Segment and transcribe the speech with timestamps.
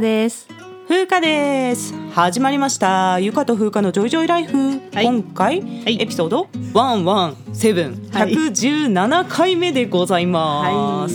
[0.00, 0.48] です。
[0.88, 1.94] 風花です。
[2.12, 3.20] 始まりました。
[3.20, 5.04] ゆかと風花のジョイジョイライフ、はい。
[5.04, 6.02] 今回、い。
[6.02, 8.08] エピソードワンワンセブン。
[8.10, 8.34] はい。
[8.34, 11.14] 百十七回目でございます、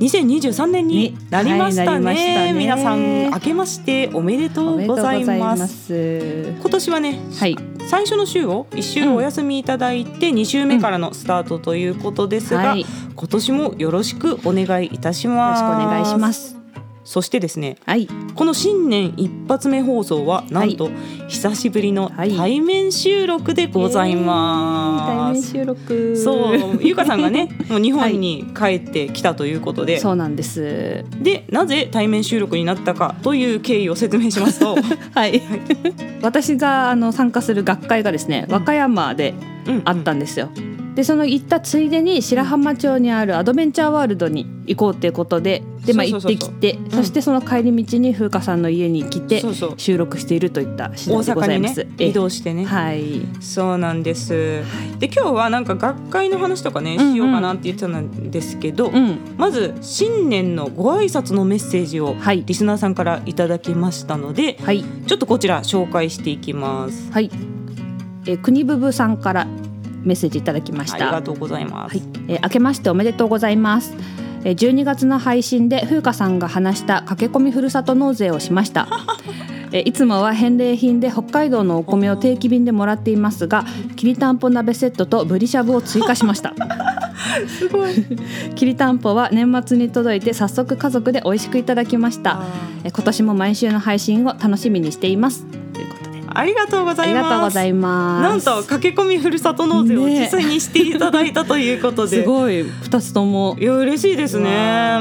[0.00, 2.52] 2023年になりましたね,、はいなりましたね。
[2.52, 5.86] 皆さん明けましておめでとうございます。
[5.86, 6.54] す。
[6.60, 7.56] 今年はねはい。
[7.86, 12.80] 最初の週を1週お休みいただいて2週目からのスタートということですが、はい。
[12.80, 15.62] よ今年もよろしくお願いいたします。
[15.62, 16.61] ろしくお願いします
[17.12, 18.08] そしてですねはい。
[18.34, 20.88] この新年一発目放送はなんと
[21.28, 22.34] 久しぶりのはい。
[22.34, 26.16] 対面収録でござい対ます、面収録。
[26.16, 31.04] そうゆかさんがね もう日本に帰ってきたということで、そうなんです。
[31.20, 34.74] でなぜ対面収録になったかという経緯を説明しますと、
[35.12, 35.42] はい。
[36.22, 39.34] 私があの参加する学会がですね和歌山で
[39.68, 39.82] うん。
[39.84, 40.48] あったんですよ。
[40.94, 46.90] でその行ったついでに白浜町にあるアドベンチャーワールドに行こうっていうことでで、まあ、行ってきてん。
[46.90, 49.42] そしてその帰り道に風花さんの家に来て
[49.76, 51.86] 収録しているといった次大第でございます。
[51.98, 53.22] え移動してね、はい。
[53.40, 54.62] そうなんです。
[54.98, 57.12] で今日はなんか学会の話とかねうんうん。
[57.14, 59.18] しようかなって言ってたんですけど、うん。
[59.36, 62.44] まず新年のご挨拶のメッセージをはい。
[62.44, 64.84] リスナーさんからいただきましたので、はい。
[65.06, 67.10] ちょっとこちら紹介していきます。
[67.10, 67.30] はい。
[68.26, 69.46] え国ぶぶさんから
[70.04, 70.96] メッセージいただきました。
[70.96, 71.96] ありがとうございます。
[71.98, 73.94] はい、えー明けましておめでとうございます。
[74.44, 78.88] えー12月の配信で風花さんが話した駆け込みふるさと納税をしました。
[79.72, 83.64] えーいつもは返礼品で北海道のお米を定期便でもらっていますが、
[83.96, 86.54] きりたんぽ鍋セットとぶりしゃぶを追加しました。
[87.46, 87.92] すごい。
[88.54, 92.42] きりたんぽは年末に届いて早速家族で美味しくいただきました。
[92.84, 95.61] えー今年も毎週の配信を楽しみにしています。
[96.34, 97.24] ありがとうござありいます。
[97.24, 98.22] がとうございます。
[98.22, 103.64] なんと駆け込みふるさと納税をね実際にしていただいたということで、 すごい二つともい。
[103.64, 104.50] や嬉しいですね。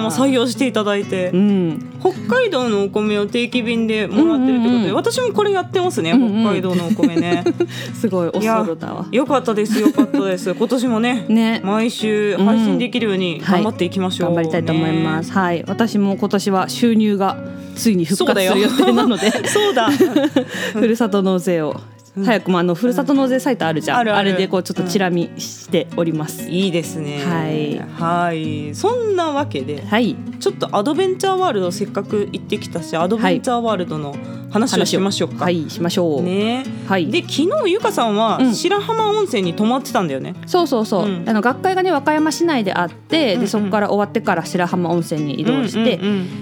[0.02, 1.38] もう採用していただいてう。
[1.38, 4.96] ん、北海道のお米を定期便でもらってるってことで、うんうんうん。
[4.96, 6.44] 私もこれやってますね、うんうん。
[6.44, 7.44] 北海道のお米ね。
[7.94, 9.06] すごいおそろだわ。
[9.12, 10.54] よかったですよかったです。
[10.54, 11.62] 今年もねね。
[11.64, 15.30] 毎週配信できるように頑張っていきましょう、頑張りたいと思います。
[15.30, 17.38] ねはい、私も今年は収入が
[17.76, 19.90] ついに復活する予定なので、そうだ。
[20.74, 21.80] ふるさと納税を
[22.16, 23.98] 早くもあのふるさと納税サイトあるじゃん。
[24.00, 24.32] あるある。
[24.32, 26.50] れでこうちょっとチラ見しております。
[26.50, 27.24] いいですね。
[27.24, 27.80] はい。
[27.80, 28.76] はい。
[28.76, 34.16] そんなわけではい、ちょっとアドベンチャーワールドせっかく行ってきたしアドベンチャーワールドの
[34.50, 36.24] 話をしましょうか、はい、しましょう。
[36.24, 36.66] ね。
[36.88, 37.10] はい。
[37.10, 38.56] で昨日ゆかさんはうん。
[38.56, 41.30] 白浜温泉に泊まってたんだよね、そうそうそう、うん。
[41.30, 46.00] あの学会がね和歌山市内であって、でそこから終わってから白浜温泉に移動して、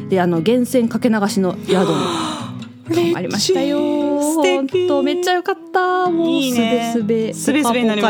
[0.09, 2.39] であの源泉かけ流しの宿に
[2.96, 3.80] 泊まりましたよ。
[3.80, 6.10] 本当めっちゃ良かった。
[6.10, 8.02] もういいねすべすべすべすべになり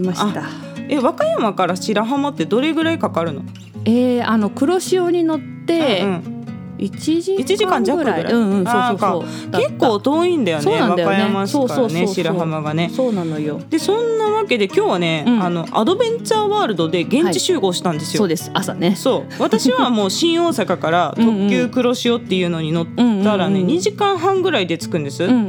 [0.00, 0.42] ました。
[0.88, 3.42] え和歌山から白浜ってどれぐらいかかるの？
[3.84, 6.35] えー、あの黒潮に乗ってうんうん
[6.78, 8.24] 一時一時間間弱ぐらい。
[8.24, 9.24] うんうん、そうそうそ
[9.58, 9.60] う。
[9.60, 10.64] 結構遠いんだよね。
[10.64, 11.16] そうなんだよね。
[11.16, 12.90] 和歌山市からね白浜がね。
[12.94, 13.60] そうなのよ。
[13.68, 15.42] でそんなわけで今日はね、うん。
[15.42, 18.50] あのアドベンチャーワールドで現地集合したんですよ、そうです。
[18.54, 18.94] 朝ね。
[18.96, 19.42] そう。
[19.42, 23.76] 私はもう新大阪から 特急黒潮っていうのに乗ったらね、うんうんうん。
[23.76, 25.42] 2時間半ぐらいで着くんです、うんうんう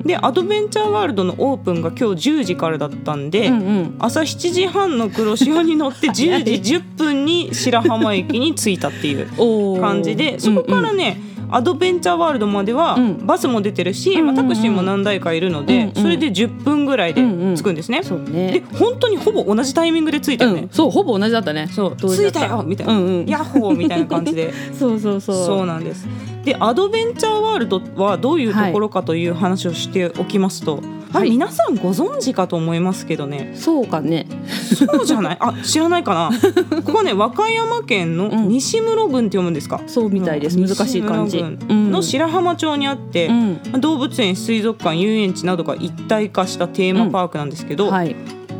[0.00, 0.02] ん。
[0.02, 3.94] でアドベンチャーワールドのオープンが今日10時からだったんで、うんうん。
[3.98, 11.20] 朝7時半の黒潮に乗って早い10時 10分に白浜駅に着いたっていう感じでそこからね、
[11.50, 17.22] アドベンチャーワールドまではうんバスも出てるし、まあ、タクシーも何台かいるので、それで10分ぐらいで
[17.56, 18.02] 着くんですね。
[18.02, 18.64] でね。
[18.74, 20.62] 本当にほぼ同じタイミングで着いたよね。
[20.62, 21.68] うん、そうほぼ同じだったね。
[21.68, 22.92] そう着いたよみたいな。
[23.26, 25.46] ヤッホーみたいな感じで そうそうそう。
[25.46, 26.06] そうなんです。
[26.44, 34.26] でアドベンチャーワールドはどういうところかという話をしておきますと、あはい皆さんご存知かと思いますけどねそうかね。
[34.74, 35.36] そうじゃない？
[35.40, 36.30] あ知らないかな
[36.84, 40.58] ここね和歌山県のうん西室郡って読むんですか、そうみたいです。
[40.58, 41.42] うん難しい漢字。
[41.68, 43.32] の白浜町にあってう、
[43.76, 43.80] ん。
[43.80, 48.14] 動物園水族館遊園地などが一体化したテーマパークなんですけど、はい。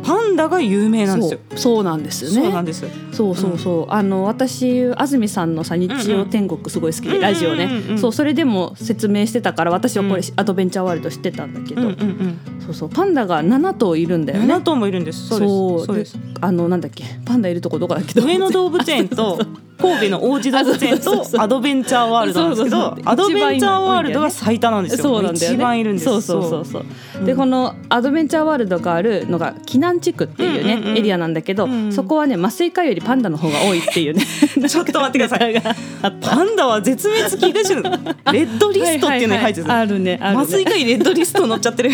[0.07, 1.39] パンダが有名なんですよ。
[1.55, 2.41] そうなんですよね。
[2.41, 2.85] そうなんです。
[3.11, 7.89] そうそうそう、あの私安住さんのさ日曜天国すごい好きで、ラジオね、うんうんうん。
[7.91, 10.33] うんそうそれでも説明してたから私はこれ、うん。
[10.35, 12.39] アドベンチャーワールド知ってたんだけど、うんうんうん。
[12.61, 14.53] そうそうパンダが7頭いるんだよね。
[14.53, 15.27] 7頭もいるんです。
[15.27, 15.85] そうです。
[15.87, 15.95] そう。
[15.97, 16.17] です。
[16.41, 17.03] あのなんだっけ？
[17.25, 18.19] パンダいるとこどこだっけ？
[18.21, 19.39] 上野動物園と
[19.77, 25.03] 神戸の王子動物園とアドベンチャーワールドなんですけどアドベンチャーワールドが最多なんですよ。
[25.03, 25.55] そうなんだよね。
[25.55, 26.05] 一番いるんです。
[26.05, 26.85] そうそうそうそう
[27.19, 27.21] う。
[27.21, 30.97] んでこのアドベンチャーワールドがあるのが紀南地区っていうね、うんうんうん。
[30.97, 31.93] エリアなんだけど、うんうん。
[31.93, 34.25] そこはね麻酔科よりパンダの方が多いっていうね。
[34.67, 35.61] ちょっと待ってください。
[36.21, 37.83] パンダは絶滅危惧種の
[38.31, 39.67] レッドリストっていうのに入ってる。
[39.67, 40.41] はいはいはいあるねあるね。
[40.43, 41.91] 麻酔科医レッドリスト載っちゃってる。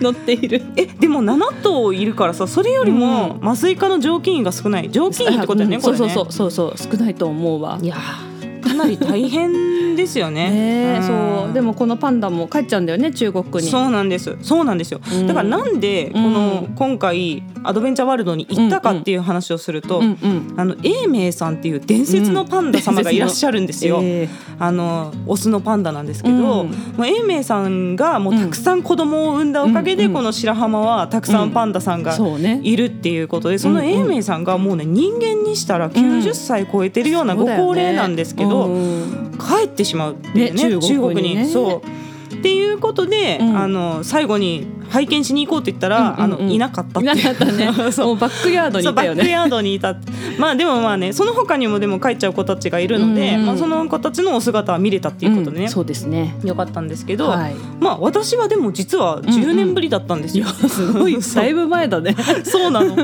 [0.00, 0.62] 乗っている。
[0.76, 4.88] えでも7頭いるからさそれよりも麻酔科の常勤医が少ない。
[4.90, 6.26] 常勤医ってことだよね、うんこれねそう。
[6.26, 6.92] そうそうそうそう。
[6.98, 8.37] 少ないと思うわいやー
[8.68, 10.50] かなり大変ですよね。
[10.50, 11.52] ねそう。
[11.52, 13.70] でもこのパンダも帰っちゃうんだよね中国に。
[13.70, 14.36] そうなんです。
[14.42, 15.26] そうなんですよ、うん。
[15.26, 24.28] だからなんでこの、うん今回アドベンチャーワールドに行ったかっていう話をすると、うんうんあの永明さんっていう伝説のパンダ様がいらっしゃるんですよ、 え
[24.58, 26.42] あのオスのパンダなんですけど、うん。
[26.42, 26.64] も
[26.98, 30.12] う永明さんがもうたくさん子供を産んだおかげで、うん。
[30.12, 32.16] この白浜はたくさんパンダさんえが
[32.62, 39.38] いるっていうことでその永明さんがもうね人間にしたら90歳超えてるようなご高齢なんですけど、うん。
[39.38, 41.46] 帰ってしまうね中国にね。
[41.46, 42.07] そう
[42.38, 43.58] っていうことで、うん。
[43.58, 46.22] あの最後に拝見しに行こうって言ったら、うんうんうん。
[46.22, 47.92] あのいなかったっていなかった ね。
[47.92, 48.16] そう。
[48.16, 49.18] バックヤードにそいうたよね。
[49.18, 49.96] バックヤードにいた
[50.38, 53.46] まあでもまあねその他にもでも帰っちゃう子たちがいるので、うんうん。
[53.46, 55.70] まあ、その子たちのお姿は見れたっていうことでね、うん。
[55.70, 56.36] そうですね。
[56.44, 57.54] よかったんですけど、はい。
[57.80, 60.46] まあ私はでも実は10年ぶりだったんですよ。
[60.46, 61.18] すごい。
[61.34, 62.16] だいぶ前だね。
[62.44, 62.96] そうなの。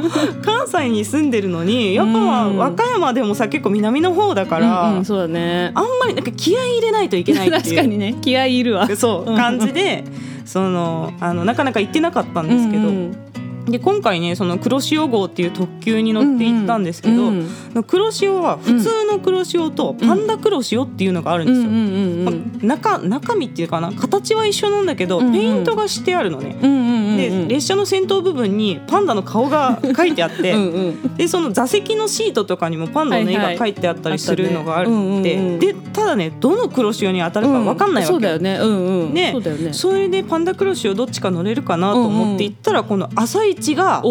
[0.42, 5.04] 関西に住んでるのにやっぱうん和歌山でもさ結構南の方だから、うんうん。
[5.04, 5.72] そうだね。
[5.74, 7.62] あんまりなんか気合い入れないといけないっていう。
[7.62, 8.14] 確かにね。
[8.22, 8.88] 気合いいるわ。
[8.96, 9.23] そう。
[9.23, 10.04] うん感じで
[10.44, 13.24] そのあのなかなか行ってなかったんですけど、うん
[13.64, 17.48] で今回ねその黒潮号っていう特急に乗って行ったんですけど、うん
[17.86, 21.68] 黒潮は普通の黒潮とパンダ黒潮っていうのがあるんですよ。
[21.68, 22.68] うんうんうんうん。
[22.68, 25.32] ま中中身っていうかな形は一緒なんだけど、うんうん。
[25.32, 26.56] ペイントがしてあるのね。
[26.62, 31.16] うんうんうんうんで列車の先頭部分にパンダの顔が 書いてあって、うんうん。
[31.16, 38.58] でその座席のシートとかにもパンダの絵が書いてあったりするのがあるあって、うんでただねどの黒潮に当たるか分かんないわけ、そうだよね。
[38.60, 39.14] うんうん。
[39.14, 39.30] ね。
[39.32, 39.72] そうだよね。
[39.72, 44.02] それでパンダ黒潮どっちか乗れるかなと思って行ったら、この朝一が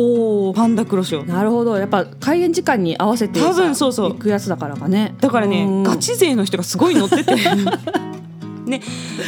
[0.56, 1.24] パンダ黒潮。
[1.24, 1.78] なるほど。
[1.78, 4.10] やっぱ開園時間に合わせてさ多分そうそう。
[4.12, 5.16] 行くやつだからかね。
[5.20, 5.84] だからね、うん。
[5.84, 7.34] ガチ勢の人がすごい乗ってて。
[8.66, 8.82] ね、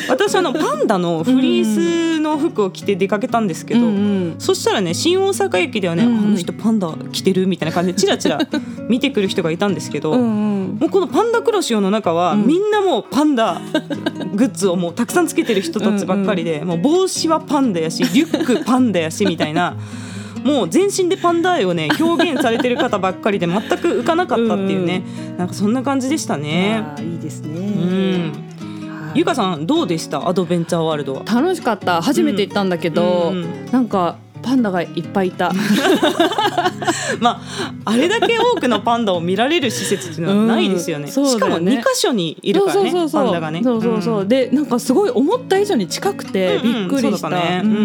[0.09, 4.35] 私あのパンダのフリースの服を着て出かけたんですけど、うんうん。
[4.39, 6.19] そしたらね新大阪駅ではね、うんうん。
[6.19, 8.39] あの人パンダ着てるみたいな感じでチラチラ
[8.87, 10.23] 見てくる人がいたんですけど、うんう
[10.75, 10.77] ん。
[10.79, 12.47] もうこのパンダ黒潮の中は、うん。
[12.47, 13.59] みんなもうパンダ
[14.33, 19.77] グッズをもうたくさんつけてる人たちばっかりでもう帽子はパンダやしリュックパンダやしみたいな
[20.43, 25.03] もう全身でパンダ愛をね表現されてる方ばっかりで全く浮かなかったっていうね、
[25.37, 26.83] なんかそんな感じでしたね。
[26.99, 27.59] いいですね。
[27.59, 28.31] うん。
[28.31, 28.44] はい
[29.15, 30.27] ゆかさんどうでした？
[30.27, 31.23] アドベンチャーワールドは。
[31.23, 32.01] 楽しかった。
[32.01, 33.65] 初めて行ったんだけど、うんうん。
[33.71, 35.53] なんかパンダがいっぱいいた。
[37.21, 41.05] まああれだけ多くのパンダを見られる施設っていうのはないですよね。
[41.05, 43.09] うんそうしかもだよね2箇所にいるからねそうそうそう。
[43.09, 43.61] そうパンダがね。
[43.63, 44.27] そうそうそう、ん。
[44.27, 47.17] でなんかすごい思った以上に近くてびっくりした、うんうん。
[47.17, 47.79] そうだねうんうんう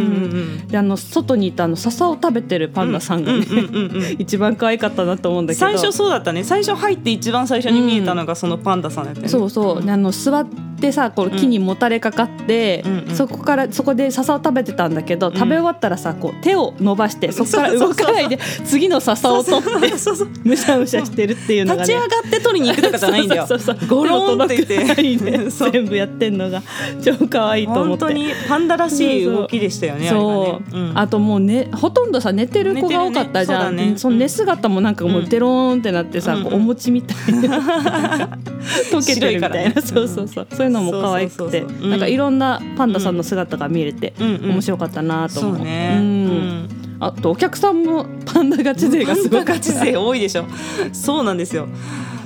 [0.65, 0.67] ん。
[0.67, 3.45] であの外にいたあの笹を食べてるパンダさんがね、
[4.19, 5.67] 一番可愛かったなと思うんだけど。
[5.67, 6.43] 最初そうだったね。
[6.43, 13.15] 最初入って一番最初に見えたのがそのパンダさんだったよね、そうそう、であの座ってさこう木にもたれかかって、うんうん。
[13.15, 19.71] そこからそこで笹を食べてたんだけど、食べ終わったらさこう手を伸ばしてそこから動かないで次の笹を取って
[20.45, 21.93] むしゃむしゃしてるっていうのがね。
[21.93, 23.47] 立ち上がって取りに行くとかじゃないんだよ。
[23.47, 25.51] そうそうそうゴロンって言って。
[25.71, 26.63] 全部やってんのが
[27.03, 28.05] 超可愛いと思って。
[28.05, 30.99] 本当にパンダらしい動きでしたよねそう、ね、ん。
[30.99, 33.95] あともうねほとんどさ寝てる子が多かったじゃん、ね。
[33.97, 35.29] その寝姿もなんかもううん。
[35.29, 37.59] デローンってなってさ、お餅みたいな
[38.91, 40.47] 溶けてるみたいな、そうそうそう。
[40.51, 45.57] そういうのも可愛くてなんかいろんなパンダさんの姿が見れて、面白かったなと思う。
[45.57, 46.05] そうね、うん。
[46.05, 46.69] うん。
[47.01, 50.45] あとお客さんもパンダガチ勢がすごパンダガチ勢多いでしょ。
[50.93, 51.69] そうなんですよ。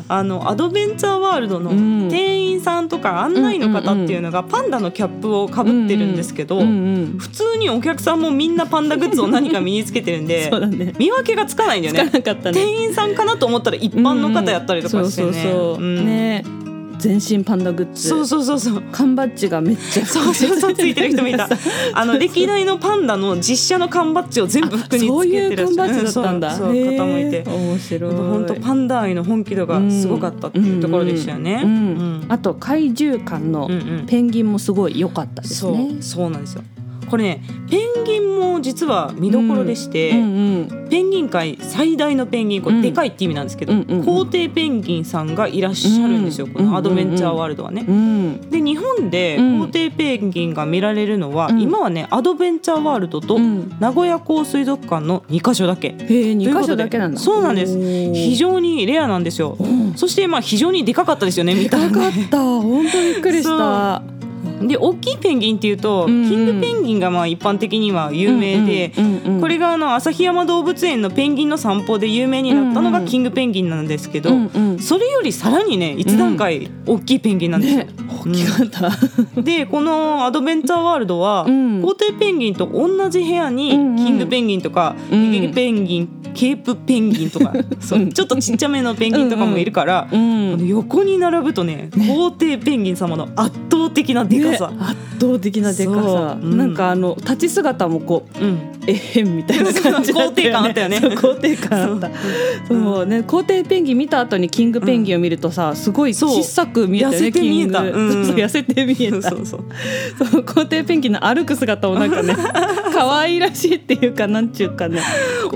[0.06, 2.08] あのアドベンチャーワールドのうん。
[2.10, 10.92] 店員さんとか案内の方っていうのがパンダのキャップをかぶってるんですけど、普通にお客さんもみんなパンダグッズを何か身につけてるんでね。
[10.98, 12.04] 見分けがつかないんだよね。
[12.04, 12.52] なかったね。
[12.52, 16.44] 店員さんかなと思ったら一般の方やったりとかしてね。
[16.98, 18.82] 全身パンダグッズそうそうそうそう。
[18.92, 21.48] 缶バッジがめっちゃそうそうそうついてる人もいた。
[21.92, 26.50] あの歴代のパンダの実写の缶バッジを全部服につけてそういうらっしゃる缶バッジだったんだ。
[26.56, 27.44] そうそうへー方もいて。
[27.46, 28.14] 面白い。
[28.14, 31.62] 本当パンダ愛の本気度がすごかったっていうところでしたよね。
[31.64, 33.68] うんうんあと怪獣館の
[34.06, 35.96] ペンギンもすごい良かったですそうね。
[36.00, 36.62] そうなんですよ。
[37.14, 40.20] これねペンギンも実は見どころでして、うんう
[40.80, 42.82] んペンギン界最大のペンギンこうん。
[42.82, 44.04] れでかいって意味なんですけど、うんうんうん。
[44.04, 47.84] 皇帝ペンギンさんがいらっしゃるんですよ、うんこのアドベンチャーワールドはね。
[47.88, 49.60] うんで日本でうん。
[49.60, 51.60] 皇帝ペンギンが見られるのは、うん。
[51.60, 53.74] 今はねアドベンチャーワールドとうん。
[53.80, 55.96] 名古屋港水族館の2カ所だけ。
[55.98, 57.20] へえ二箇所だけなんだ。
[57.20, 57.76] そうなんです。
[57.76, 59.56] 非常にレアなんですよ。
[59.58, 59.94] うん。
[59.96, 62.38] そしてまあ非常にでかかったですよね見でたらかった。
[62.38, 64.02] 本当にびっくりした
[64.62, 66.28] で大きいペンギンっていうと、うんうん。
[66.28, 74.78] キングペンギンがまあ一般的には有名で、うんうんうんうんこれがあの旭山動物園のペンギンの散歩で有名になったのがうんうんキングペンギンなんですけど、うんうん。
[74.78, 77.74] それよりさらにね一段階大きいペンギンなんです。
[77.74, 77.84] よ。
[77.84, 77.88] ね。
[78.08, 78.66] 大きかっ
[79.34, 79.42] た。
[79.42, 81.82] でこのアドベンチャーワールドは、うん。
[81.82, 83.96] 皇帝ペンギンと同じ部屋にうんうん。
[83.96, 85.30] キングペンギンとか、うん。
[85.32, 88.00] ゲゲゲペンギンケープペンギンとか、 そう。
[88.00, 94.68] うんちょっとちっちゃめのペンギンとかもいるから、うん横に並ぶとね皇帝ペンギン様の圧倒的なでかさ。
[94.70, 96.46] ね圧倒的なでかさ、そう。
[96.46, 96.58] うん。
[96.58, 98.74] なんかあの立ち姿もこううん。
[98.86, 100.42] えへんみたいな感じだったよね。
[100.44, 100.98] 肯定感あったよね。
[100.98, 102.10] 肯定感あった。
[102.68, 103.06] そう。
[103.06, 107.74] ね皇帝ペンギン見た後にキングペンギンを見るとさすごい小さく見えたよねキング。
[107.74, 109.30] 痩せて見えた。
[109.30, 109.64] そうそう。
[110.30, 112.36] そう皇帝ペンギンの歩く姿もなんかね
[112.94, 115.00] 可愛らしいっていうかなんちゅうかね。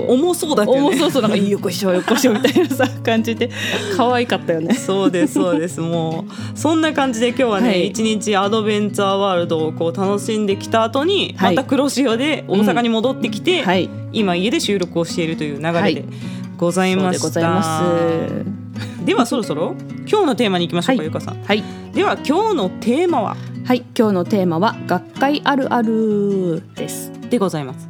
[0.07, 0.87] 重そうだけどね。
[0.87, 3.49] 重そうそうなんかいいよこしょよこしょみたいなさ 感じで。
[3.95, 4.73] 可愛かったよね。
[4.73, 5.79] そうですそうです。
[5.79, 7.87] もうそんな感じで今日はね、はい。
[7.87, 11.55] 一日アドベンチャーワールドをこう楽しんできた後に、はい。
[11.55, 13.89] また黒潮で大阪に戻ってきて、はい。
[14.11, 15.95] 今家で収録をしているという流れはい。
[15.95, 16.03] で
[16.57, 17.39] ございました、
[19.05, 19.75] ではそろそろ
[20.09, 21.05] 今日のテーマに行きましょうか、はい。
[21.05, 21.41] ゆかさん。
[21.41, 21.63] はい。
[21.93, 23.37] では今日のテーマは？
[23.65, 23.85] はい。
[23.97, 27.87] 今日のテーマは学会あるあるですでございます。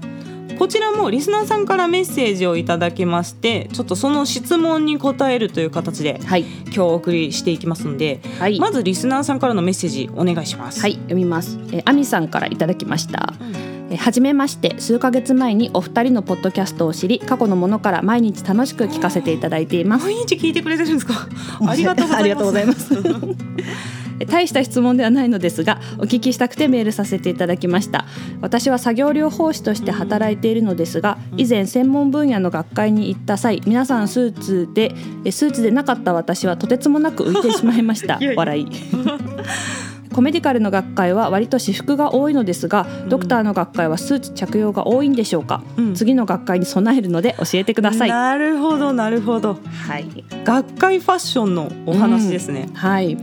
[0.57, 6.41] こちらもリスナーさんからメッセージをいただきましてちょっとその質問に答えるという形ではい。
[6.65, 8.59] 今日お送りしていきますので、はい。
[8.59, 10.81] まずリスナーさんからのメッセージお願いします。
[10.81, 11.57] はい、読みます。
[11.71, 13.33] えー、アミさんからいただきました。
[13.39, 13.55] うん。
[13.91, 20.05] えーはじめまして、数ヶ月前にお二人のポッドキャストを知り、過去のものから毎日楽しく聞かせていただいています。
[20.05, 21.27] 毎日聞いてくれてるんですか？
[21.67, 22.07] ありがとう
[22.45, 22.93] ございます
[24.27, 28.05] 大した質問ではないのですがお聞きしたくてメールさせていただきました。
[28.41, 34.93] 私は作業療法士として働いているのですが以前専門分野の学会に行った際皆さんスーツで
[35.25, 38.19] えスーツでなかった私はとてつもなく浮いてしまいました。
[38.35, 38.67] 笑い。
[40.13, 45.93] コメディカルの学会は割と私服が多いのですがドクターの学会はスーツ着用が多いんでしょうか、うん。
[45.95, 48.09] 次の学会に備えるので教えてください。
[48.09, 49.59] なるほどなるほど。
[49.87, 50.05] はい、
[50.43, 53.17] 学会ファッションのお話ですね、はい、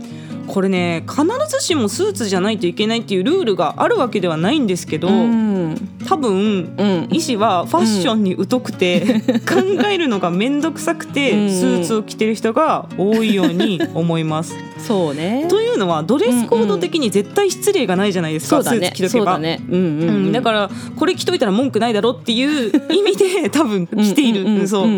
[0.47, 5.77] これね必ずしもスーツじゃないといけないっていうルールがあるわけではないんですけど、うん。
[6.07, 7.09] 多分うん。
[7.11, 11.51] 医師はファッションに疎くて、 考えるのが面倒くさくて、うん。
[11.51, 14.55] スーツを着てる人が多いように 思います。
[14.79, 15.47] そうね。
[15.49, 18.93] というのはドレスコード的に絶対失礼がないじゃないですか、そうだね。
[18.95, 19.33] スーツ着とけば。
[19.33, 19.61] だね。
[19.69, 20.27] うんうん、ううん。
[20.29, 24.93] ん、だからこれ着といたら文句ないだろっていう意味で 多分着ている、うんうんうんそう、うんう。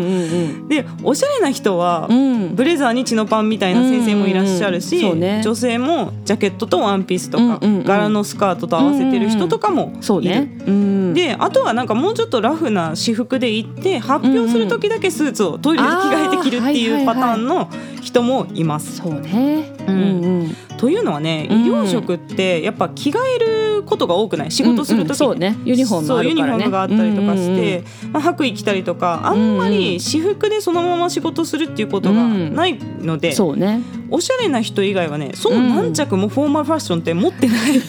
[0.65, 2.55] んでおしゃれな人は、うん。
[2.55, 7.83] ブレザーにチノパンみたいな先生もいらっしゃるし、うんうんうんそうね女性もジャケットとワンピースとか、うんうんうん。
[7.83, 10.03] 柄のスカートと合わせてる人とかもいる。
[10.03, 10.57] そうね。
[10.67, 11.13] うん。
[11.13, 17.69] であとはなんかもうちょっとラフな私服で行って発表する時だけスーツをトイレで着替えて着るっていうパターンの
[18.01, 18.97] 人もいます。
[18.97, 19.73] そうね。
[19.87, 20.55] ううんんうん。
[20.77, 21.83] というのはね医うん。
[21.83, 24.51] 療職ってやっぱ着替えることが多くない？
[24.51, 24.99] 仕事する時。
[24.99, 25.57] に、うんうんそうね。
[25.65, 37.79] ユニフォームユニフォームがあったりとかして、まあ、白衣着たりとかあんまり私服でそのまま仕事するっていうことがないので、そうねおしゃれな人以外はねその何着もフォーマルファッションって持ってない、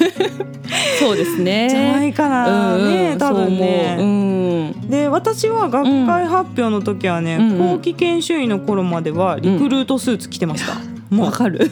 [0.98, 1.68] そうですね。
[1.70, 2.90] じゃないかな、うんうん。
[2.90, 4.74] ね多分ね。
[4.88, 7.50] で私は学会発表の時はね、うん。
[7.52, 7.58] うん。
[7.72, 10.74] 後期研修医の頃まではリクルートスーツ着てました、
[11.10, 11.70] もうわかる。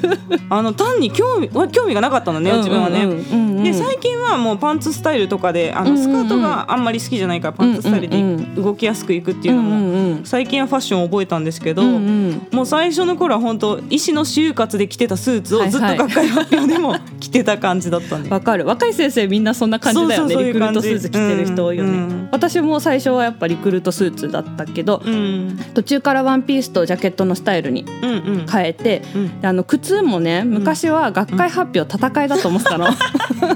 [0.50, 3.56] あの単に興味は興味がなかったのね自分はね、うんうんうん。
[3.56, 5.96] うんで最近はもうパンツスタイルとかであうんうんうん。
[5.96, 12.46] のスカートがあんまり好きじゃないからパンツスタイルでうんうん動きやすくいくっていうのもうんうん最近はファッションを覚えたんですけど、うんうん。
[12.52, 18.64] もう最初の頃は本当医師の就活で着てたスーツをずっと学会発表でも着てた感じだったんで、わかる。
[18.66, 20.34] 若い先生みんなそんな感じだよね。
[20.36, 22.28] リクルートスーツ着てる人多いよね、うんうん。
[22.32, 28.46] 私も最初はやっぱリクルートスーツだったけどうん、途中からワンピースとジャケットのスタイルにうんうん。
[28.46, 29.27] 変えて、うん。
[29.27, 32.86] であの靴もね昔は学会発表戦いだと思ってたの、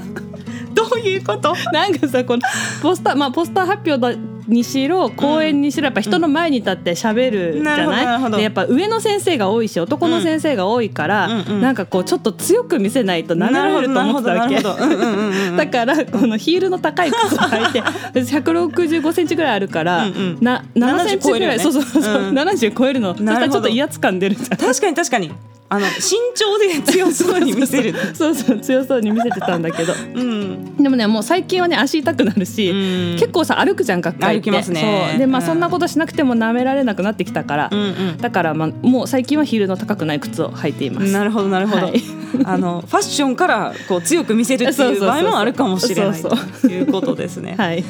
[0.73, 1.53] どういうこと？
[1.71, 2.41] なんかさこの
[2.81, 4.13] ポスターまあポスター発表だ
[4.47, 14.61] にしろ講演にしろやっぱ人の前に立って喋るじゃなるほどないでやっぱ上の先生が多いし男の先生が多いから、うなんかこうちょっと強く見せないと舐められると思ってたわけ。
[14.61, 17.81] だからこのヒールの高い靴を履いて
[18.13, 20.11] 私165センチぐらいあるから、う
[20.43, 22.37] な7センチぐらい、70そうそうそう、超えるよねうん。
[22.37, 23.15] 70超えるの。
[23.15, 24.57] そしたらちょっと威圧感出るじゃん。
[24.57, 25.31] 確かに確かに
[25.73, 27.95] あの身長で強そうに見せる。
[28.13, 29.93] そうそう強そうに見せてたんだけど。
[30.13, 30.75] うん。
[30.77, 33.17] でもねもう最近はね足痛くなるし、うん。
[33.17, 35.07] 結構さ歩くじゃん学会って歩きますね。
[35.09, 35.17] そう。
[35.17, 35.47] でまあうん。
[35.47, 38.17] そんなことしなくても舐められなくなってきたから、うんうん。
[38.17, 41.11] だからまあもう最近はヒールの高くない靴を履いています。
[41.11, 42.03] なるほどなるほど、はい。
[42.45, 47.55] あのファッションからこう強く見せるっていう場合もあるかもしれないということですね。
[47.57, 47.83] はい。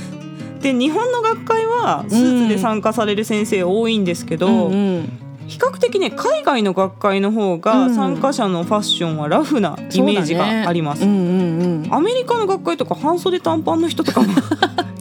[0.62, 7.95] で日本の学会はスーツで参加される先生多いんですけど、うんうん比較的ね海外の学会の方がうん。
[7.95, 11.05] 参加者のファッションはラフなイメージがあります。
[11.05, 11.93] ねうんうんうん。
[11.93, 14.27] アメリカの学会とか半袖短パンの人とかも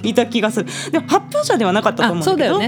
[0.02, 0.66] いた気がする。
[0.90, 2.58] でも発表者ではなかったと思うんだけど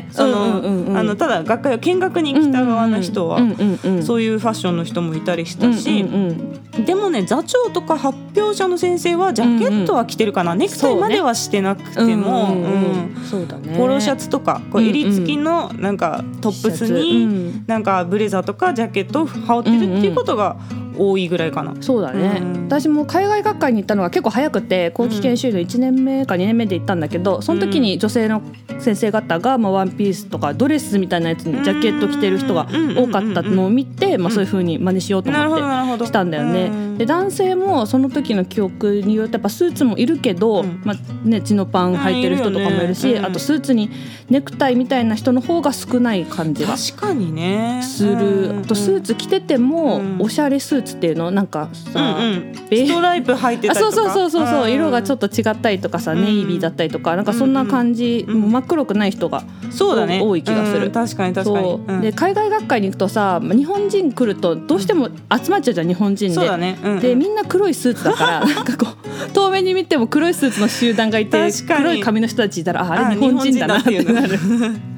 [1.16, 6.84] ただ学会を見学に来た側の人はうんうんうんうんそういうファッションの人もいたりしたし、うんうんうん。
[6.84, 12.56] でもね座長とか発表者の先生はジャケットは着てるかな、ネクタイまではしてなくても、
[13.76, 17.64] ポロシャツとかこううんうん襟付きのなんかトップスに、うん。
[17.66, 20.56] なんかブレザーとかジャケットを羽織ってるっていうことが
[20.96, 21.74] 多いぐらいかな。
[21.80, 22.64] そうだね、うん。
[22.64, 28.42] 私も海外学会に行ったのが結構早くて後期研修の1年目か2年目で行ったんだけどその時に女性の
[28.78, 36.06] 先生方が、まあ、ワンピースとかドレスみたいなやつにジャケット着てる人が多かったのを見て、まあ、そういう風に真似しようと思って。
[36.06, 36.98] したんだよね、うん。
[36.98, 40.82] で男性もその時の記憶によってやっぱスーツもいるけど、うん。
[40.84, 43.90] まあね、チノパン履いてる人とかもいるしあとスーツに
[44.28, 47.80] ネクタイみたいな人の方が少ない感じが確かにね。
[47.82, 50.18] する、うんあとスーツ着てても、うん。
[50.20, 52.52] おしゃれスーツっていうのなんかうんさ、うん。
[52.70, 53.92] ベーストライプ履いてたありとか？
[53.92, 55.24] そうそうそうそうそう、色がちょっと。
[55.24, 60.20] と違ったりとかさ、うんネイビーだったりとかなんかそんな感じ、うんもう真っ黒くない人がそうだね。
[60.22, 61.64] 多い気がするうん確かに確かに。
[61.66, 65.08] そう、うんで海外学会に行くとさまあ日本人来るとどうしても
[65.42, 66.34] 集まっちゃうじゃん日本人で。
[66.34, 66.78] そうだね。
[66.84, 74.38] うんでみんな黒いスーツだから なんかこう遠目に見ても黒いスーツの集団がいて黒い髪の人たちいたらあああれ日本人だなってなる。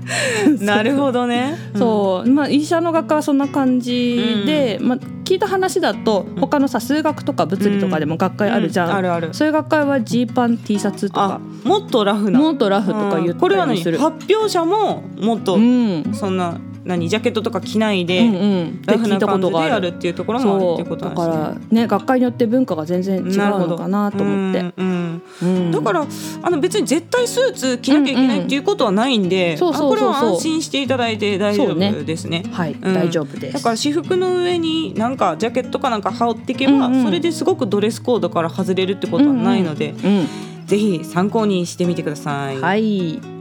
[0.61, 1.57] なるほどね。
[1.75, 2.29] そう。
[2.29, 9.35] まあ医者の学科はそんな感じで、まあ、聞いた話だと他のさ数学とか物理とかでも学会あるじゃん、うあるある。
[9.35, 12.39] そういう学会はジーパン T シャツとあかもっとラフな。
[12.39, 13.39] もっとラフとか言っうん。
[13.39, 13.71] これは何？
[13.71, 13.99] たりする。
[13.99, 16.05] 発表者ももっとうん。
[16.15, 19.71] そんな何ジャケットとか着ないうんでうん、ってラフ聞ない感じでたことがある。
[19.71, 21.34] やるっていうところもあるっていうことなんですね。
[21.34, 25.23] らね学会によって文化が全然違うのかなと思って、うんうん。
[25.43, 25.71] うん。
[25.73, 26.06] だから
[26.43, 32.45] あの別に絶対スーツ着なきゃいけないっていうことはないんで、そうこれは安心していただいて大丈夫ですね。
[32.52, 32.95] はい、うん。
[32.95, 33.54] 大丈夫です。
[33.54, 37.04] だから私服の上になんかジャケットかなんか羽織っていけば、うんうん。
[37.04, 40.26] それですごくドレスコードから外れるってことはないので、うん
[40.67, 42.61] ぜひ参考にしてみてください。
[42.61, 43.21] はい。
[43.21, 43.36] で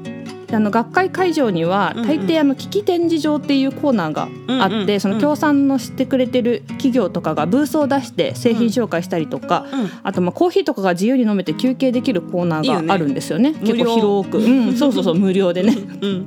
[0.51, 4.29] あの学会会場には大抵あの危機展示場っていうコーナーが
[4.63, 9.89] あって、その協賛の知ってくれてる企業とかがブースを出して製品紹介したりとか、うん。
[10.03, 13.53] あとまあコーヒーとかが自由に飲めて休憩できるコーナーがあるんですよね。
[13.53, 15.75] 結構広く、 うん、そうそうそう無料でね。
[16.01, 16.25] うん。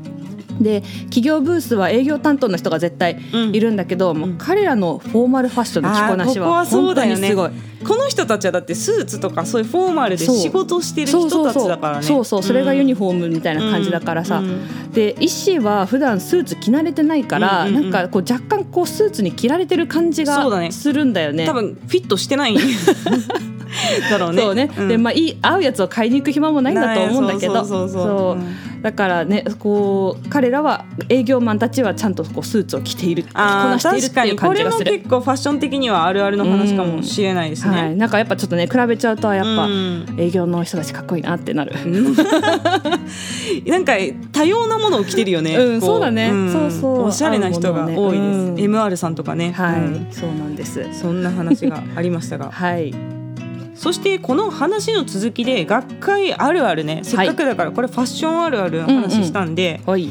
[0.60, 7.14] で企業ブースは営業担当の人が絶対うんいるんだけど、もう彼らのフォーマルファッションの着こなしはは本そうだよね。
[7.16, 7.50] 当にすごい。
[7.84, 12.02] この人たちはだってスーツとかそういうフォーマルで仕事してる人たちだからね。
[12.02, 17.90] そうそうそれがユニフォームみたいな感じだからさ、うんで医師は普段スーツ着慣れてないから、うんうんうん。
[17.90, 21.46] なんかこう若干こうスーツに着られてる感じがするんだよね。
[21.46, 22.56] 多分フィットしてない。
[24.10, 24.42] だろうね。
[24.42, 24.88] そうね、ん。
[24.88, 27.64] でまあいい合うやつを買いに行く暇もないんだと思うんだけど。
[27.64, 28.38] そう
[28.82, 34.92] だからねこう彼らは営業マンたちはちゃんとこうスーツを着ている着こなしているっていう感じがする。
[34.92, 37.94] 結構ファッション的にはあるあるの話かもしれないですはい、ね。
[37.96, 41.72] なんかやっぱちょっとね比べちゃうとやっぱ、うん営業の人たちかっこいいなってなる。
[43.66, 43.92] なんか
[44.32, 45.56] 多様なものを着てるよね。
[45.56, 48.50] うんこそうだねんそうそうおしゃれな人が多いです。
[48.50, 49.52] ね MR さんとかね。
[49.52, 50.86] はい、うんそうなんです。
[50.92, 52.50] そんな話がありましたが。
[52.52, 52.94] はい。
[53.74, 60.08] そしてこの話の続きで学会あるあるねせっかくだからこれファッションあるあるの話したんで、はい。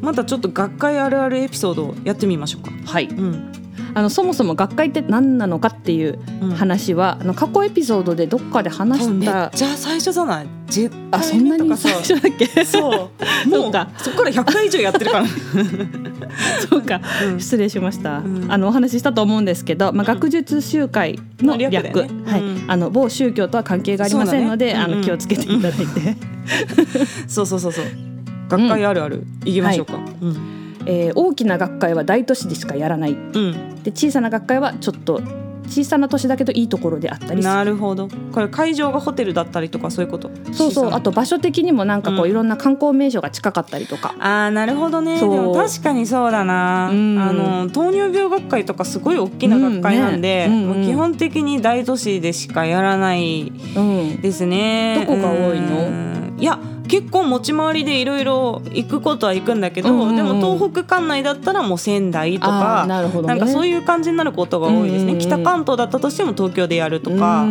[0.00, 2.70] またちょっと学会あるあるエピソードをやってみましょうか。
[2.86, 3.06] はい。
[3.06, 3.49] うん
[3.94, 6.50] あのそもそも学会って何なのかっていううん。
[6.50, 9.50] 話は、あの過去エピソードでどっかで話した。
[9.54, 12.64] ちゃ最初じゃない？10あ、そ回んなに最初だっけ？
[12.64, 13.10] そ
[13.46, 13.48] う。
[13.48, 15.26] も うそうかそこから100回以上やってるから。
[16.68, 17.40] そうか、うん。
[17.40, 18.46] 失礼しました、うん。
[18.48, 21.72] あのお話ししたと思うんですけど、まあ、学術集会の略。
[21.72, 22.30] 略だよね。
[22.32, 22.40] はい。
[22.40, 22.64] うん。
[22.68, 24.84] あの某宗教とは関係がありませんので、ね。
[24.86, 24.98] うんうん。
[25.00, 26.16] の気をつけていただいて、
[27.28, 27.84] そうそうそうそう。
[28.48, 33.12] 学会あるある、いきましょうか、うんえー大きな学会は大都市でしかやらない。
[33.12, 33.82] うん。
[33.82, 35.20] で小さな学会はちょっと
[35.66, 37.42] 小さな都市だけどいいところであったりする。
[37.54, 38.08] なるほど。
[38.32, 40.28] これ会場がホテルだったりとかそういうこと？
[40.52, 40.90] そうそう。
[40.92, 42.30] あと場所的にもなんかこう、うん。
[42.30, 44.14] いろんな観光名所が近かったりとか。
[44.18, 45.20] あーなるほどね。
[45.20, 47.18] でも確かにそうだな、うん。
[47.20, 50.52] あの糖尿病学会とかすごい大きな学会なんで、うん。
[50.52, 50.64] ね。
[50.64, 50.86] うんうん。
[50.86, 54.20] 基本的に大都市でしかやらないうん。
[54.20, 55.04] ですね。
[55.06, 55.86] どこが多いの？
[55.86, 56.36] うん。
[56.40, 56.58] いや
[56.90, 60.16] 結構持ち回りでいろいろ行くことは行くんだけど、うんうんうん。
[60.16, 63.22] でも東北管内だったらもう仙台とかなね。
[63.22, 65.18] なんかそういう感じになることが多いですね、うんうんうん。
[65.20, 67.46] 北関東だったとしても東京でやるとか、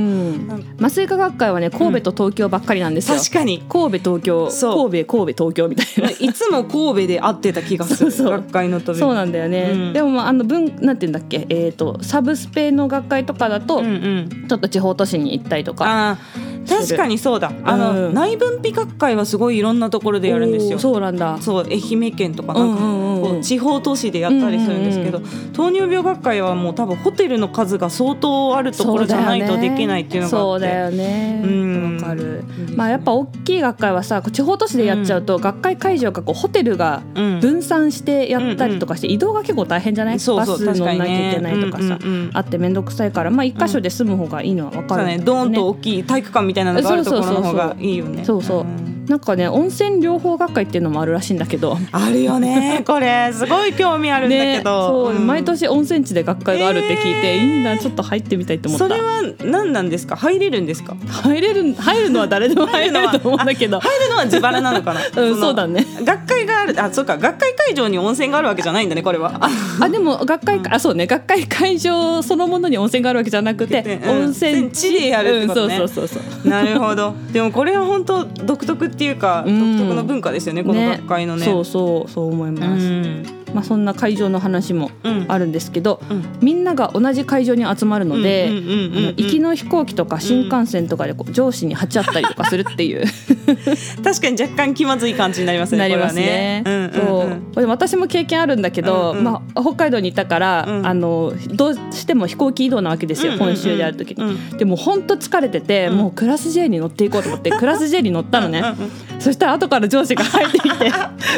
[0.79, 3.63] 麻酔科学会はね神戸と東京ばっかりなんですよ、確かに。
[3.69, 6.09] 神戸東京神戸神戸東京みたいな。
[6.09, 8.11] いつも神戸で会ってた気がする。
[8.19, 9.93] そう学会の飛びそうなんだよね、うん。
[9.93, 11.45] でもまああの文なんていうんだっけ？
[11.49, 14.45] えっ、とサブスペの学会とかだと、うんうん。
[14.49, 16.17] ちょっと地方都市に行ったりとか
[16.67, 17.51] 確かにそうだ。
[17.63, 18.13] あの、うん。
[18.13, 20.79] 内分泌学会はすごいいろんなところでやるんですよ。
[20.79, 21.37] そうなんだ。
[21.41, 30.51] そう愛媛県とかなんかうんうん地方都市でやったりするんですけど、うん糖尿病学会はもう多分ホテルの数が相当あるところじゃないとできないっていうのがあって。
[30.51, 31.41] そうだよね。
[31.43, 31.95] うん。
[32.01, 32.43] わかる。
[32.59, 40.19] うんまあやっぱ大きい学会はさ地方都市でやっちゃうと、学会会場がこうホテルがうん分散してやったりとかして、移動が結構大変じゃない？
[40.19, 43.31] そうそうバス乗んなきゃいけないとかさ、うんうんうんあって面倒くさいから。
[43.31, 45.03] まあ一箇所で住む方がいいのは分かる。
[45.03, 45.49] んだけどそうね。
[45.49, 48.23] ドーンと大きい体育館みたいなのがあるところの方がいいよね。
[48.23, 48.65] そうそう
[49.09, 51.77] なんかね温泉療法学会っていうのもあるらしいんだけど。
[51.91, 53.31] あるよね これ。
[53.33, 55.25] すごい興味あるんだけど、そう、うん。
[55.25, 57.57] 毎年温泉地で学会があるって聞いて、えー。
[57.57, 58.87] いいなちょっと入ってみたいと思った。
[58.87, 60.15] それは何なんですか？
[60.15, 60.95] 入れるんですか？
[61.23, 63.79] 入れる入るのは誰でも 入れると思うんだけど。
[63.79, 65.85] 入るのは自腹なのかな、 うんのそうだね。
[66.03, 67.17] 学会があるあそうか。
[67.17, 69.39] 学会会場に温泉があるわけじゃないんだねこれは。
[69.79, 71.07] あでも学会、あそうね。
[71.07, 74.09] 学会会場そのものに温泉があるわけじゃなくて、うん。
[74.25, 75.77] 温泉地でやるってことね。
[75.79, 76.49] うん、そうそうそうそう。
[76.49, 77.15] なるほど。
[77.31, 79.77] でもこれは本当独特っていうか、うん。
[79.77, 81.45] 独特の文化ですよねこの学会のね。
[81.45, 85.25] そうそうそう思います、うんまあそんな会場の話もうん。
[85.27, 86.25] あるんですけど、うん。
[86.41, 93.05] みんなが同じ会場に集まるので、行きの飛行機とか新幹線とかでこう上司に鉢合ったりとかするっていう。
[94.03, 96.61] 確かに若干気まずい感じになりますね なりますね。
[96.63, 96.91] これはね。
[96.93, 97.67] うんうんそう。
[97.67, 99.23] 私も経験あるんだけど、うんうん。
[99.23, 100.87] まあ、北海道にいたから、うん。
[100.87, 103.55] あのどうしても飛行機移動なわけですよ、うんうんうん。
[103.55, 104.23] 本州である時に。
[104.23, 104.57] うん。
[104.57, 105.97] でも本当疲れてて、うん。
[105.97, 110.91] もうクラス J に乗っていこうと思って クラス J に乗ったのね、うんうんそしたら後から上司が入ってきて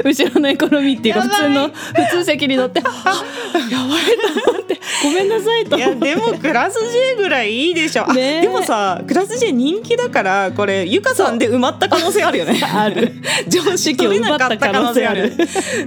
[0.05, 1.71] 後ろのエコノミーっていうか普通の
[2.05, 3.23] 普通席に乗って「あ
[3.69, 4.03] やばい」
[4.43, 5.77] と思って「ごめんなさい」と。
[5.77, 8.41] いやでもクラス J ぐらいいいでしょ、あねえ。
[8.41, 12.61] でもさクラス J 人気だからこれゆかさんで埋まった可能性あるよね。
[12.61, 13.13] ある。
[13.47, 15.33] 常識取れなかった可能性ある。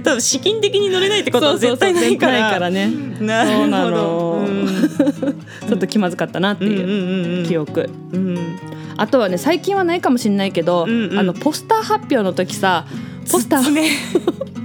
[0.03, 3.95] 多分資金的に乗れないってことは絶対ないからないからねなるほど。
[3.95, 4.65] そうん。
[5.67, 7.89] ちょっと気まずかったなっていううんうん記憶。
[8.13, 8.59] うん。
[8.97, 11.19] あとはね最近はないかもしれないけど、うんうん。
[11.19, 12.85] あのポスター発表の時さ
[13.31, 13.89] ポスターね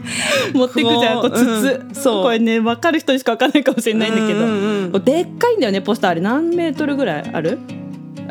[0.54, 1.92] 持ってくじゃんこうこううん。
[1.92, 2.22] 筒、そう。
[2.24, 6.20] これね分かる人にしか分かんないかもしれないんだけど、うんうんでっかいんだよねポスターあれ。
[6.20, 7.58] 何メートルぐらいある？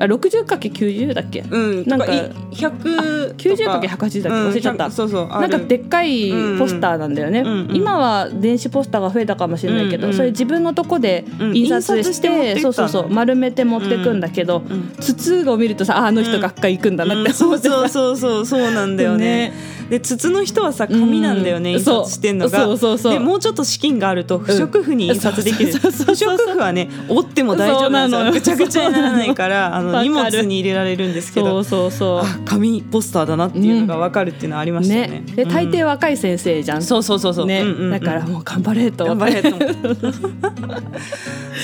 [0.02, 1.86] あ 60×90 だっけ、うん。
[1.86, 2.16] なんかとい
[2.54, 3.88] 100 90×180 だっけ？
[3.90, 4.86] 忘れちゃった。
[4.86, 11.56] うん100そうそうなんかでっかいポスターなんだよね、うんうん今は電子ポスターが増えたかもしれないけど、うんうんそれ自分のとこでうん。
[11.56, 14.92] 印刷ししててそうそうそう丸めて持ってくんだけど、うん。
[15.02, 19.52] 筒を見るとさああの人学会行くんだなって思ってさ、そうそうそうそうなんだよね
[19.90, 21.74] で筒の人はさ紙なんだよね、う。
[21.74, 22.66] ん印刷してんのが。
[22.66, 23.10] そうそうそう。
[23.10, 26.38] そうでもうちょっと資金があると不織布に印刷できる、うんそうそうそうそう。
[26.38, 28.32] 不織布はね折っても大丈夫なの。
[28.32, 31.64] ぐちゃぐちゃにならないから あの荷物に入れられるんですけど。
[31.64, 35.08] そうそうそあ紙ポスターだなっていうのが分かるっていうのはありまうしたよね。
[35.08, 39.06] ねで大抵若い先生じゃん、そうそうそうそう、ね、だからもう頑張れと。
[39.06, 39.50] 頑張れと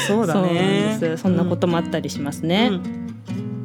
[0.08, 1.00] そうだね。
[1.22, 3.05] そんなこともあったりしますね、うん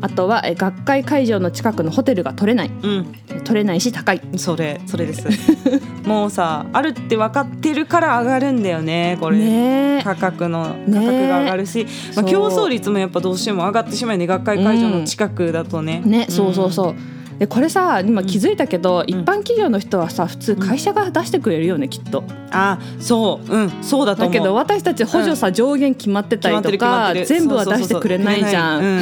[0.03, 2.71] あとはえ学会会場の近くのホテルが取れない。
[2.83, 4.21] うん、取れないし高い。
[4.37, 5.27] それそれです。
[6.07, 9.39] もうさあるって分かってるから上がるんだよねこれ。
[9.39, 10.01] ね。
[10.03, 12.25] 価格の価ね格が上がるし、まあ、そう。
[12.25, 16.03] 競争率もやっぱどうしても上がってしまうよね学会会場の近くだとね。
[16.05, 16.95] ね、そうそうそう
[17.41, 22.23] でこれさ今気づいたけど、ん一般企業の人はさ普通会社が出してくれるよねきっと。
[22.51, 23.51] あそう。
[23.51, 24.35] うんそうだと思う。
[24.35, 29.01] だけど私たち補助さ、上限決まってたりとか全部は出してくれないじゃん。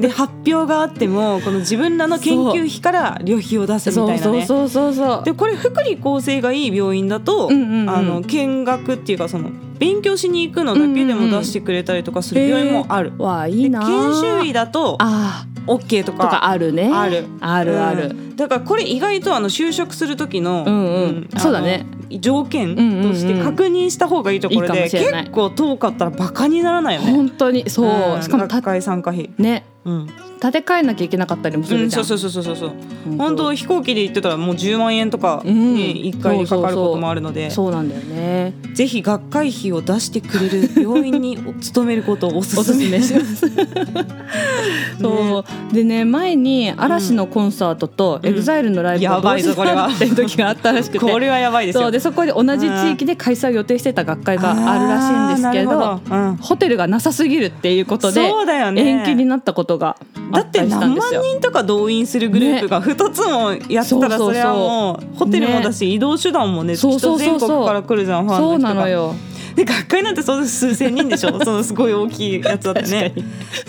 [0.00, 4.46] で発表があってもこの自分らの研究費から旅費を出すみたいなね。
[4.46, 7.90] そうそうそうそうでこれ福利厚生がいい病院だと、うんうんうん。
[7.90, 13.12] あの見学っていうかその勉強しに行くのだけでも出してくれたりとかする病院もある。
[13.18, 16.90] わあいいなで研修医だとあ OK とーとかあるね。
[16.92, 17.26] ある。
[17.40, 21.28] あるある、うんだからこれ意外とあの就職する時の、うんうん。
[21.32, 21.86] あのそうだね。
[22.20, 27.12] 条件として確認した方がいいところで、結構遠かったらバカにならないよね。
[27.12, 27.68] 本当に。
[27.70, 28.22] そう、ん。
[28.22, 30.06] しかもた学会参加費、ねうん。
[30.40, 32.68] 建て替えなきゃいけなかったりもすうん、るじゃ、そうんそうそうそうそう
[33.04, 33.24] 本当。
[33.24, 35.74] 本当飛行機で行ってたらもう10万円とかうん。
[35.74, 38.52] に1回でかかることもあるので、そうなんだよね。
[38.74, 43.46] ぜひ学会費を出してくれる病院に勤めることをおすおすめします。
[45.00, 45.74] そう。
[45.74, 48.28] でね前に嵐のコンサートとうん。
[48.28, 50.98] エグザイルのライブが同時に時があったらしくて。
[50.98, 51.82] これはやばいですよ。
[51.82, 51.92] そう。
[51.92, 56.36] でそこで同じ地域で開催を予定してた学会があるらしいんですけどうん。
[56.36, 59.96] ホテルがなさすぎるっていうことで延期になったことが
[60.30, 61.10] あだって何万。
[61.10, 65.16] 人とか動員するグループが2つもやったらそうそうそうそれはもう。
[65.16, 67.48] ホテルもだし移動手段もねきっそうそうとそうそう。
[67.48, 69.14] 全国から来るじゃんファンのそう人がなのよ。
[69.54, 71.38] で学会なんてそう数千人でしょ。
[71.42, 73.14] そのすごい大きいやつだってね。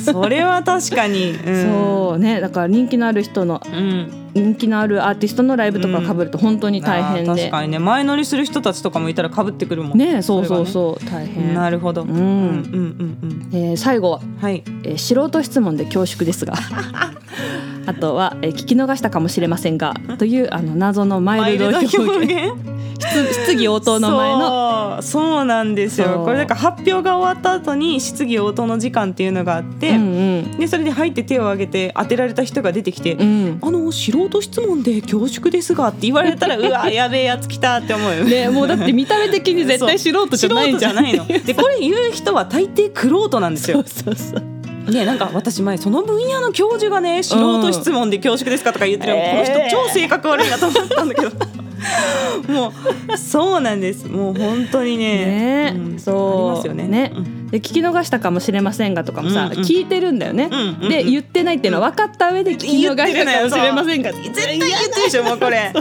[0.03, 2.41] それは確かに、うん、そうね。
[2.41, 7.31] だから人気のある人のうん、人気のあるアーティストのライブとか被ると本当に大変で。
[7.31, 10.21] あー確、かにね前乗りする人たちとかもいたらかぶってくるもんね。
[10.21, 12.09] そうそううそう大変、なるほど、ん。
[12.09, 14.63] うんうんうんえー最後は、い。
[14.83, 16.53] えー素人質問で恐縮ですが
[17.85, 22.77] あとは、えー聞き逃したかもしれませんがというあの謎のマイルド表現。
[22.99, 25.01] 質質疑応答の前の。
[25.01, 26.23] そうそうなんですよ。
[26.25, 33.27] これだから発表が終わった後に質疑応答の時間っていうのがあって、うんでそれで入って手を挙げて当てられた人が出てきて「うん。
[33.27, 38.23] うんあの素人質問で恐縮ですが」って言われたら うわやべえやつ来たって思うよ。
[38.23, 41.45] ねもうだって見た目的に絶対素人じゃないじゃん素人じゃないの。
[41.45, 43.83] でこれ言う人は大抵クロートなんですよ。
[43.87, 49.53] そうそうねなんか私前その分野の教授がね素人質問で恐縮ですかとか言ってる、えー。
[49.53, 51.31] この人超性格悪いなと思ったんだけど。
[52.47, 52.73] も
[53.13, 54.07] うそうなんです。
[54.07, 55.25] もう本当にね。
[55.25, 55.99] ね、うん。
[55.99, 56.15] そう。
[56.15, 56.87] ありますよね。
[56.87, 57.11] ね。
[57.15, 59.63] うんで聞き逃したかもしれませんがとかもさ、うんうん。
[59.63, 65.73] 聞いてるんだよね、うんうんうんで言ってないっていうのは分かった上で聞き逃したかもしれませんが絶対言ってるでしょもうこれ。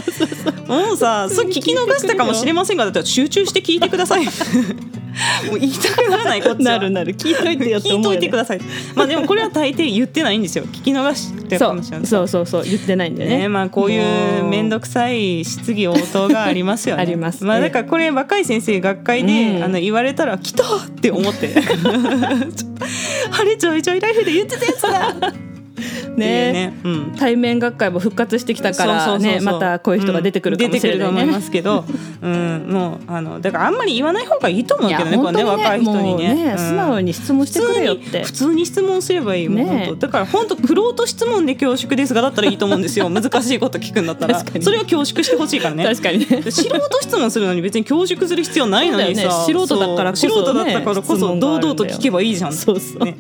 [0.67, 4.27] もうさそれ聞き逃したかもしれませんがだったら集中して聞いてください
[5.49, 6.73] もう言いたくならないこっちは。
[6.73, 7.15] なるなる。
[7.15, 8.27] 聞いといてよって聞いと思うよね。
[8.27, 8.61] いてください。
[8.95, 10.65] まあでもこれは大抵言ってないんですよ。
[10.65, 12.29] 聞き逃してるそうかもしれないそう。
[12.29, 13.39] そうそう言ってないんだよね。
[13.39, 17.03] ねまあこういうも面倒くさい質疑応答がありますよね。
[17.03, 17.45] あります。
[17.45, 19.65] まあだからこれ若い先生学会で、うん。
[19.65, 21.55] あの言われたら来たって思って。
[23.39, 25.56] あれちょいちょいライフで言ってたやつだ。
[25.77, 26.75] っていうね。
[26.85, 27.15] うん。
[27.17, 31.15] 対面学会も復活してきたからねまたこういう人が出てくるかもしれないうん。
[31.15, 31.45] 出てくると思いまね。
[31.45, 31.85] すけど、
[32.23, 36.29] うん、もうあのだからあんまり言わない方がいいと思うけどね、これね若い人にね。
[36.29, 36.59] もうね、うん。
[36.59, 38.25] 素直に質問してくれよって。
[38.25, 39.93] 普通に質問すればいいもん、ね。
[39.99, 43.09] だから本当クロート質問で恐縮ですがだったらいいと思うんですよ。
[43.11, 44.43] 難しいこと聞くんだったら。
[44.61, 45.85] それは恐縮してほしいからね。
[45.85, 46.43] 確かにね。
[46.51, 49.31] 素人質問するのに別に恐縮する必要ないのにさ、ね。
[49.47, 53.05] 素人だからこそ素人だったからこ質そ堂々と聞けばいいじゃんそうそう。
[53.05, 53.17] ね、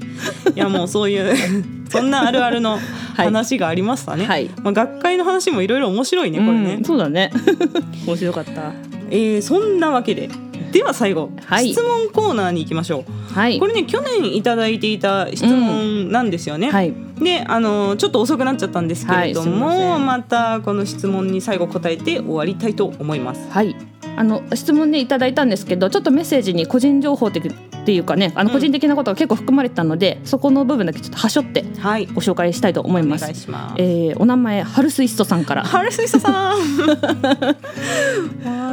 [0.54, 1.34] いやもうそういう
[1.88, 2.78] そんなあるあるの
[3.14, 4.50] 話がありましたね、はい。
[4.62, 7.30] まあ、学会の話もいろいろ面白いねこれね、うんそうだね。
[8.06, 8.72] 面白かった。
[9.10, 10.28] えーそんなわけで。
[10.72, 11.72] では最後、はい。
[11.72, 13.34] 質問コーナーに行きましょう。
[13.34, 13.58] はい。
[13.58, 16.92] これね去年いただいていた質問なんですよね、はい。
[17.20, 23.48] であのちょっと遅くなっちゃったんですけれども、ままたこの質問に最後答えて終わりたいと思います。
[23.50, 23.76] はい
[24.16, 27.52] あの質問ねいただいたんですけどちょっとメッセージに個人情報的っ
[27.84, 28.54] ていうかねあのうん。
[28.54, 32.06] 個人的なことが結構含まれてたので、そこの部分だけちょっとはしょってはい。
[32.06, 33.22] ご紹介したいと思いおます。
[33.22, 33.74] 願いします。
[33.78, 35.62] えーお名前ハルスイストさんから。
[35.64, 36.34] ハルスイストさん。
[36.34, 37.56] は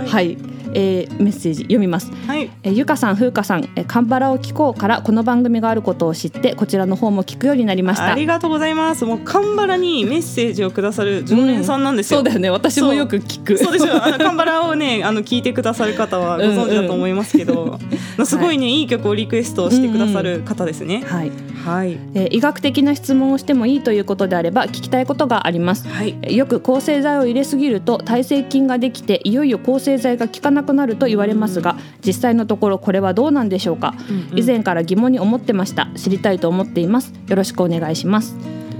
[0.07, 0.37] はい、
[0.73, 2.11] えーメッセージ読みます。
[2.11, 8.11] い、はい、えーゆかさん、ふうかさん、えーカンバラを聞こうからこの番組があることを知ってこちらの方も聞くようになりました。
[8.11, 9.05] ありがとうございます。
[9.05, 12.49] もうカンバラにメッセージをくださる常連さんなんですよ、そうだよね。
[12.49, 13.57] 私もよく聞く。
[13.57, 14.03] そうでしょ。
[14.03, 17.79] あのカンバラをねあの聞いてくださる方はご存知だと思いますけど、
[18.25, 21.31] すごいね、い、い曲をリクエストしてくださる方ですね、はい、
[21.63, 21.93] はい。
[22.13, 25.87] えー医学的な質問をしてもいいということであれば聞きたいことがあります。
[25.87, 26.17] はい。
[26.21, 35.87] えーよく抗生剤を入れすぎると耐性菌ができていよいよ抗生剤が効かなくなると言われますが実際のところこれはどうなんでしょうか、うん以前から疑問に思ってました。
[35.95, 37.13] 知りたいと思っています。
[37.27, 38.35] よろしくお願いします。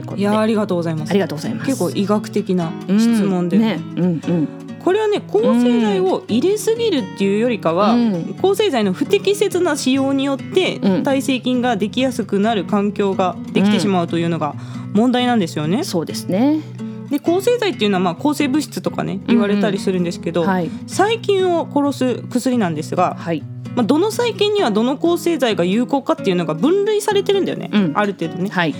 [0.07, 1.09] といやありがとうございます。
[1.09, 1.67] ありがとうございます。
[1.67, 3.79] 結構医学的なうん質問で、ね。
[3.95, 8.33] うんうんこれはね抗生剤を入れすぎるっていうよりかは、うん。
[8.41, 11.03] 抗生剤の不適切な使用によって、うん。
[11.03, 14.55] 耐性菌ができやすくなる環境ができてしまうというのが
[14.93, 15.83] 問題なんですよね。
[15.83, 16.59] そうですね。
[17.09, 20.69] で抗生剤っていうのはまあ抗生物質とかね言われたりするんですけど、はい。
[20.87, 23.43] 細菌を殺す薬なんですが、はい。
[23.75, 27.91] まあ、どの細菌にはどの抗生剤が有効かっていうのが分類されてるんだよね、うん。
[27.95, 28.49] ある程度ね。
[28.49, 28.75] はい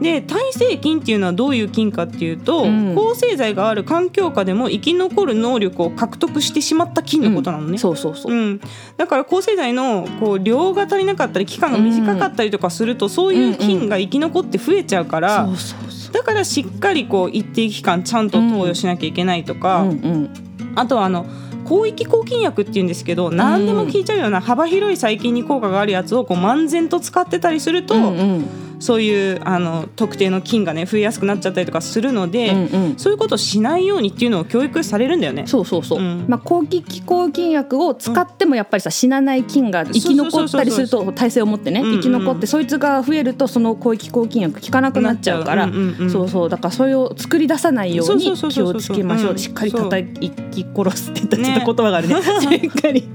[0.00, 2.94] で耐性菌っていうのはどういう菌かっていうと、うん。
[2.94, 7.78] 抗生剤がある環境下でも生き残る能力を獲得してしまった菌のことなのね。
[7.78, 8.60] そうそうそう、うん、
[8.96, 16.12] だから抗生剤のこう量が足りなかったり期間が短かったりとかすると、そういう菌が生き残って増えちゃうから、そうそうそう。
[16.12, 20.30] だからしっかりこう一定期間ちゃんと投与しなきゃいけないとか、うんうん。
[20.76, 21.26] あとはあの
[21.68, 32.98] 広域抗菌薬っていうんですけど何でも効いちゃうような幅広い細菌に効果があるやつをこう漫然と使ってたりすると、うんうんそういうあの特定の菌がね増えやすくなっちゃったりとかするので、うんうん。
[32.98, 35.46] そういうことをしないようにっていうのを教育されるんだよね。
[35.46, 36.24] そうそうそう、うん。
[36.26, 45.66] まあ、抗気抗菌薬を使ってもやっぱりさ死なない菌が生き残ったりすると耐性を持ってね生き残ってそいつが増えるとその抗気抗菌薬効かなくなっちゃうから。
[45.66, 46.10] ううんうんうん。
[46.10, 46.48] そうそう。
[46.48, 49.32] だからそれを作り出さないように気をつけましょう。
[49.32, 49.38] うん。
[49.38, 52.16] しっかり叩き殺すって言ったらちょっと言葉があるね。
[52.40, 53.08] しっかり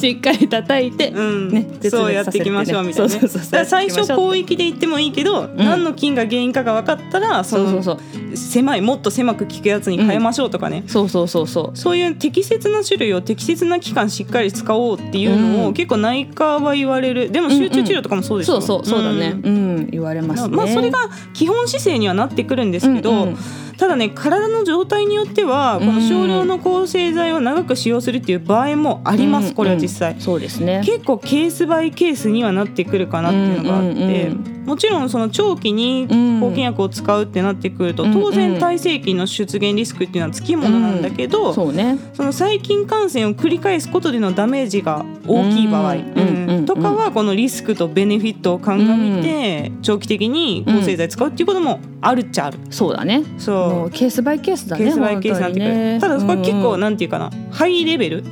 [0.00, 1.48] しっかり叩いて、うん。
[1.48, 8.36] ね絶そうやっていきましょうみたいな、ね、そうそうそうだから最初広域で言ってもいいけど、何の菌が原因かが分かったらそのそうそうそう。
[8.36, 11.76] 狭いもっと狭く効くやつに変えましょうとかね、そうそうそうそう。
[11.76, 15.74] そういう適切な種類を適切な期間しっかり使おうっていうのを、うん。
[15.74, 17.30] 結構内科は言われる。
[17.30, 19.30] でも集中治療とかもそうでしょ、そうそうそうだね。
[19.30, 19.40] ん。
[19.42, 20.56] うん、言われますね。
[20.56, 20.98] まあ、それが
[21.34, 23.36] 基本姿勢にはなってくるんですけど、うんうん。
[23.78, 30.14] ただね体の状態によってはこの少量の抗生剤を長く使用するっていう場合もあります、うんこれは実際。
[30.14, 30.20] うん。
[30.20, 30.82] そうですね。
[30.84, 36.06] 結構ケースバイケースにはなってくるかなっていうのがあって、うんうんもちろんその長期に
[36.40, 38.12] 抗菌薬を使うってなってくると、うん。
[38.12, 41.98] 当然耐性菌の出現リスクっていうのはつきものなんだけど、そうね。
[42.12, 46.66] その細菌感染を繰り返すことでのダメージが大きい場合、うん。
[46.66, 52.58] とかはこのリスクとベネフィットを鑑みて長期的に抗生剤使うっていうこともあるっちゃある。
[52.70, 53.24] そうだね。
[53.38, 53.90] そう。
[53.90, 58.24] ケースバイケースだねケースバイケースになってくる、ただこれ結構なんていうかな、ハイレベル。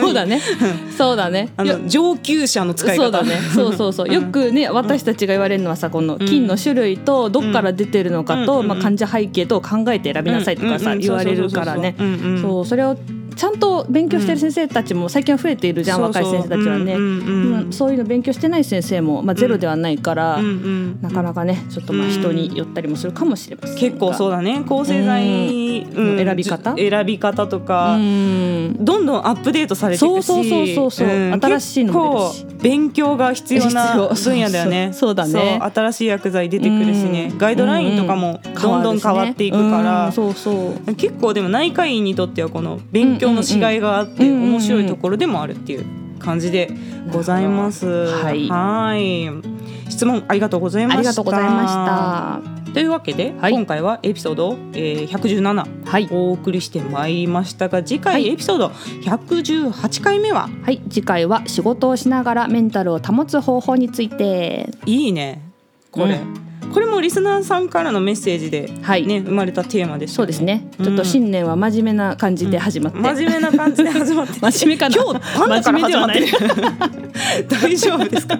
[0.00, 0.40] そうだね。
[0.96, 1.50] そうだね。
[1.56, 3.02] あの上級者の使い方。
[3.04, 3.36] そうだね。
[3.54, 4.12] そうそうそう。
[4.12, 8.66] よくね私たちが言われるのはさこの菌の種類とどっから出てるのかと、うん。
[8.68, 11.94] まあ、患者背景と考えて選びなさいとかさ、言われるからね。
[12.40, 12.96] そうそれを
[13.38, 23.74] ちゃんと勉強してる先生たちも最近は増えているじゃん、そうそう若い先生たちはね、うんうんうんまあそういうの勉強してない先生も、まあ、ゼロではないから、うんうんなかなかねちょっとまあ人によったりもするかもしれません。
[23.76, 24.64] が結構そうだね。
[24.66, 26.18] 抗生剤、うん。
[26.18, 26.74] 選び方？
[26.76, 28.76] 選び方とか、うん。
[28.80, 30.26] どんどんアップデートされていくし。
[30.26, 31.08] そうそうそうそうそう。
[31.08, 31.40] ん。
[31.40, 32.44] 新しいのも出るし。
[32.44, 34.90] 結構勉強が必要な分野だよね。
[34.92, 35.58] そ うそうだね。
[35.60, 37.38] そう新しい薬剤出てくるしね、うん。
[37.38, 40.12] ガイドラインとかもどんどん変わっていくから、うん。
[40.12, 40.94] そうそう。
[40.94, 45.84] 結構でも内科医にとってはこの勉強のしがいがあって面白いところでもあるっていう
[46.18, 46.70] 感じで
[47.12, 47.86] ございます。
[47.86, 48.48] はい。
[48.48, 49.90] はい。
[49.90, 50.98] 質問ありがとうございました。
[50.98, 52.72] ありがとうございました。
[52.72, 53.52] というわけで、はい。
[53.52, 56.08] 今回はエピソード、えー、117はい。
[56.10, 58.28] お送りしてまいりましたが次回はい。
[58.28, 60.70] エピソード118回目はは？
[60.70, 60.82] い。
[60.90, 64.70] 次回は仕事をしながらメンタルを保つ方法について。
[64.86, 65.42] いいね。
[65.90, 66.18] これ、う
[66.72, 69.06] これもリスナーさんからのメッセージで、はい。
[69.06, 70.66] ね生まれたテーマですよそうですね。
[70.78, 70.84] うん。
[70.84, 74.96] ちょっと新年は真面目な感じで始まって、真面目な感じで始まって真面目かな？
[75.02, 76.26] 今日パンダから始まってる。
[76.28, 76.38] 真
[77.48, 78.38] 大丈夫ですか？